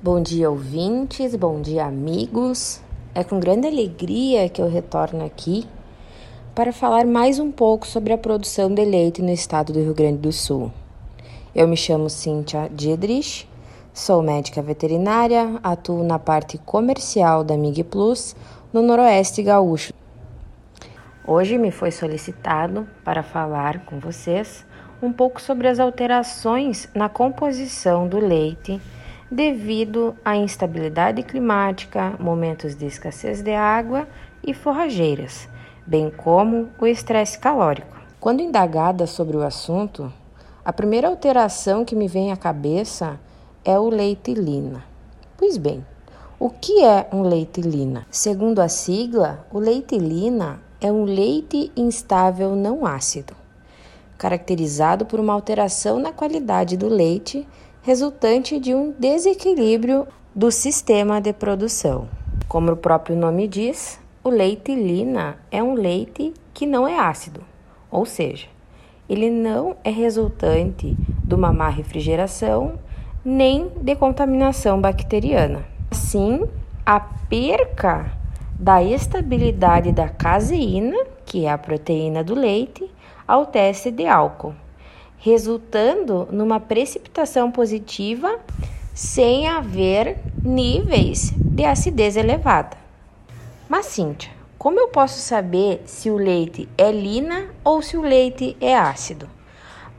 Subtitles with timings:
[0.00, 2.80] Bom dia, ouvintes, bom dia, amigos.
[3.12, 5.66] É com grande alegria que eu retorno aqui
[6.54, 10.18] para falar mais um pouco sobre a produção de leite no estado do Rio Grande
[10.18, 10.70] do Sul.
[11.52, 13.48] Eu me chamo Cíntia Diedrich,
[13.92, 18.36] sou médica veterinária, atuo na parte comercial da Mig Plus
[18.72, 19.92] no Noroeste Gaúcho.
[21.26, 24.64] Hoje me foi solicitado para falar com vocês
[25.02, 28.80] um pouco sobre as alterações na composição do leite
[29.30, 34.08] devido à instabilidade climática, momentos de escassez de água
[34.42, 35.48] e forrageiras,
[35.86, 37.96] bem como o estresse calórico.
[38.18, 40.12] Quando indagada sobre o assunto,
[40.64, 43.20] a primeira alteração que me vem à cabeça
[43.64, 44.84] é o leite lina.
[45.36, 45.84] Pois bem,
[46.38, 48.06] o que é um leite lina?
[48.10, 53.34] Segundo a sigla, o leite lina é um leite instável não ácido,
[54.16, 57.46] caracterizado por uma alteração na qualidade do leite
[57.82, 62.08] resultante de um desequilíbrio do sistema de produção.
[62.46, 67.42] Como o próprio nome diz, o leite lina é um leite que não é ácido,
[67.90, 68.46] ou seja,
[69.08, 72.78] ele não é resultante de uma má refrigeração
[73.24, 75.64] nem de contaminação bacteriana.
[75.90, 76.46] Assim,
[76.84, 78.12] a perca
[78.58, 82.90] da estabilidade da caseína, que é a proteína do leite,
[83.26, 84.54] ao teste de álcool
[85.18, 88.38] resultando numa precipitação positiva
[88.94, 92.76] sem haver níveis de acidez elevada.
[93.68, 98.56] Mas, Cíntia, como eu posso saber se o leite é lina ou se o leite
[98.60, 99.28] é ácido?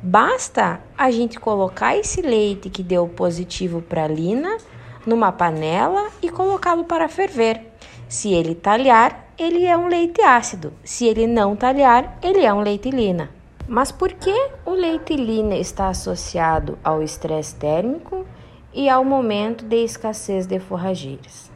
[0.01, 4.57] Basta a gente colocar esse leite que deu positivo para lina
[5.05, 7.61] numa panela e colocá-lo para ferver.
[8.07, 10.73] Se ele talhar, ele é um leite ácido.
[10.83, 13.29] Se ele não talhar, ele é um leite lina.
[13.71, 14.33] Mas por que
[14.65, 18.25] o leite lina está associado ao estresse térmico
[18.73, 21.51] e ao momento de escassez de forrageiras?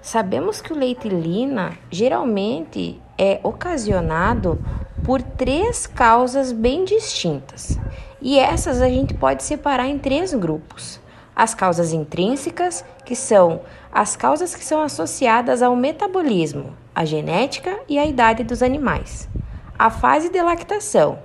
[0.00, 4.64] Sabemos que o leite lina geralmente é ocasionado
[5.04, 7.76] por três causas bem distintas.
[8.22, 11.00] E essas a gente pode separar em três grupos.
[11.34, 17.98] As causas intrínsecas, que são as causas que são associadas ao metabolismo, a genética e
[17.98, 19.28] a idade dos animais.
[19.76, 21.18] A fase de lactação,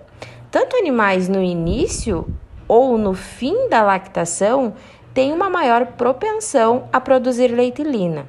[0.54, 2.28] tanto animais no início
[2.68, 4.76] ou no fim da lactação
[5.12, 8.28] têm uma maior propensão a produzir leitilina.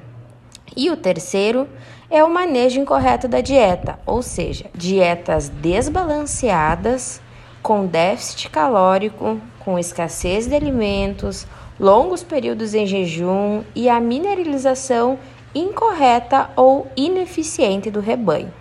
[0.75, 1.69] E o terceiro
[2.09, 7.21] é o manejo incorreto da dieta, ou seja, dietas desbalanceadas,
[7.61, 11.45] com déficit calórico, com escassez de alimentos,
[11.79, 15.19] longos períodos em jejum e a mineralização
[15.53, 18.51] incorreta ou ineficiente do rebanho.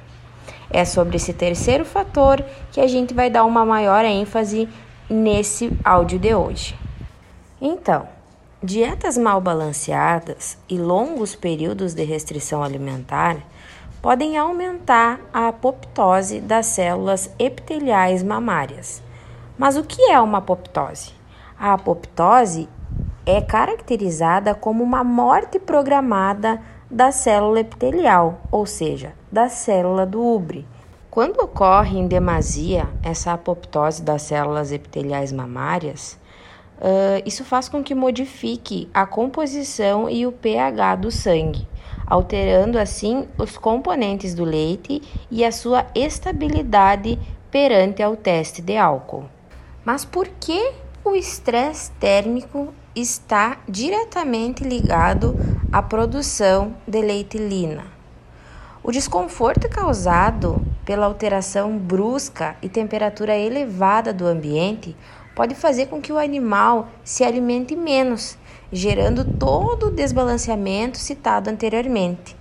[0.74, 4.68] É sobre esse terceiro fator que a gente vai dar uma maior ênfase
[5.08, 6.76] nesse áudio de hoje.
[7.60, 8.08] Então,
[8.60, 13.36] dietas mal balanceadas e longos períodos de restrição alimentar
[14.02, 19.00] podem aumentar a apoptose das células epiteliais mamárias.
[19.56, 21.12] Mas o que é uma apoptose?
[21.56, 22.68] A apoptose
[23.24, 26.60] é caracterizada como uma morte programada
[26.90, 30.64] da célula epitelial, ou seja, da célula do ubre.
[31.10, 36.16] Quando ocorre em demasia essa apoptose das células epiteliais mamárias,
[36.78, 41.66] uh, isso faz com que modifique a composição e o pH do sangue,
[42.06, 47.18] alterando assim os componentes do leite e a sua estabilidade
[47.50, 49.24] perante ao teste de álcool.
[49.84, 50.74] Mas por que
[51.04, 55.34] o estresse térmico está diretamente ligado
[55.72, 57.94] à produção de leitilina?
[58.86, 64.94] O desconforto causado pela alteração brusca e temperatura elevada do ambiente
[65.34, 68.36] pode fazer com que o animal se alimente menos,
[68.70, 72.36] gerando todo o desbalanceamento citado anteriormente.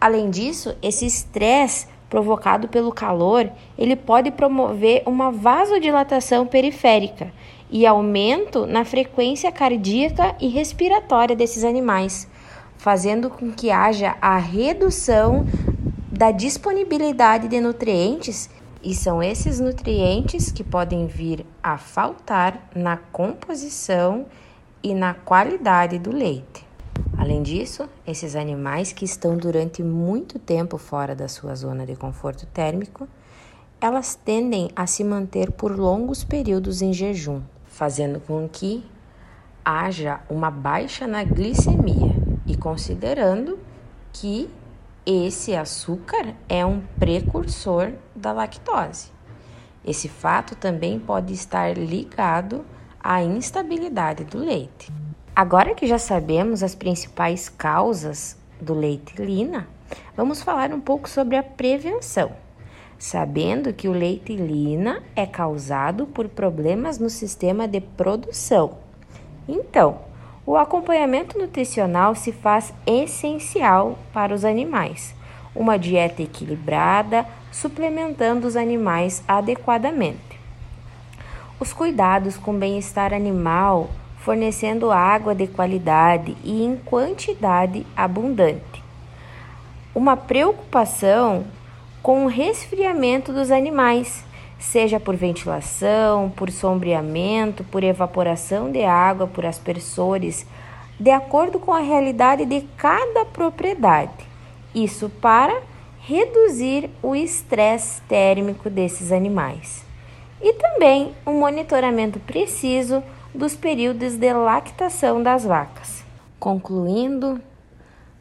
[0.00, 7.30] Além disso, esse estresse provocado pelo calor, ele pode promover uma vasodilatação periférica
[7.70, 12.26] e aumento na frequência cardíaca e respiratória desses animais,
[12.78, 15.46] fazendo com que haja a redução
[16.16, 18.48] da disponibilidade de nutrientes,
[18.82, 24.24] e são esses nutrientes que podem vir a faltar na composição
[24.82, 26.66] e na qualidade do leite.
[27.18, 32.46] Além disso, esses animais que estão durante muito tempo fora da sua zona de conforto
[32.46, 33.06] térmico,
[33.78, 38.82] elas tendem a se manter por longos períodos em jejum, fazendo com que
[39.62, 42.14] haja uma baixa na glicemia
[42.46, 43.58] e considerando
[44.12, 44.48] que
[45.06, 49.12] esse açúcar é um precursor da lactose.
[49.84, 52.64] Esse fato também pode estar ligado
[53.00, 54.92] à instabilidade do leite.
[55.34, 59.68] Agora que já sabemos as principais causas do leite lina,
[60.16, 62.32] vamos falar um pouco sobre a prevenção.
[62.98, 68.78] Sabendo que o leite lina é causado por problemas no sistema de produção.
[69.46, 70.00] Então,
[70.46, 75.14] o acompanhamento nutricional se faz essencial para os animais.
[75.54, 80.38] Uma dieta equilibrada, suplementando os animais adequadamente.
[81.58, 83.90] Os cuidados com o bem-estar animal
[84.26, 88.82] fornecendo água de qualidade e em quantidade abundante.
[89.94, 91.44] Uma preocupação
[92.02, 94.24] com o resfriamento dos animais,
[94.58, 100.46] seja por ventilação, por sombreamento, por evaporação de água, por aspersores,
[100.98, 104.26] de acordo com a realidade de cada propriedade.
[104.74, 105.62] Isso para
[106.00, 109.84] reduzir o estresse térmico desses animais.
[110.40, 113.02] E também um monitoramento preciso
[113.34, 116.04] dos períodos de lactação das vacas.
[116.38, 117.40] Concluindo,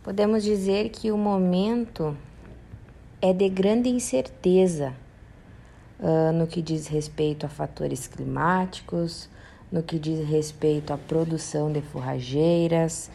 [0.03, 2.15] podemos dizer que o momento
[3.21, 4.93] é de grande incerteza
[6.00, 9.30] uh, no que diz respeito a fatores climáticos,
[9.71, 13.09] no que diz respeito à produção de forrageiras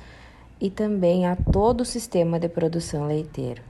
[0.60, 3.62] e também a todo o sistema de produção leiteiro.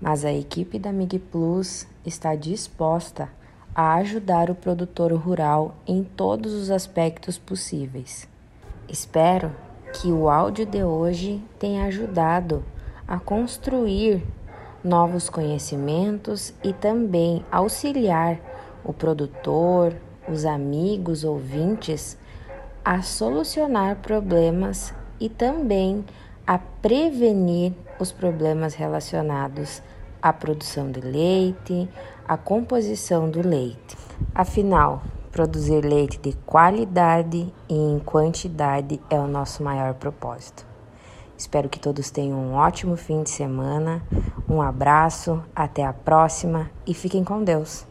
[0.00, 3.44] Mas a equipe da Mig Plus está disposta a
[3.74, 8.28] a ajudar o produtor rural em todos os aspectos possíveis.
[8.88, 9.50] Espero
[9.92, 12.64] que o áudio de hoje tenha ajudado
[13.06, 14.24] a construir
[14.84, 18.38] novos conhecimentos e também auxiliar
[18.84, 19.94] o produtor,
[20.28, 22.18] os amigos ouvintes
[22.84, 26.04] a solucionar problemas e também
[26.46, 29.80] a prevenir os problemas relacionados
[30.20, 31.88] à produção de leite,
[32.28, 33.96] a composição do leite.
[34.34, 35.02] Afinal,
[35.32, 40.73] produzir leite de qualidade e em quantidade é o nosso maior propósito.
[41.36, 44.02] Espero que todos tenham um ótimo fim de semana.
[44.48, 47.86] Um abraço, até a próxima e fiquem com Deus.